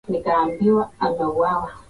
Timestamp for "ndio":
0.55-0.79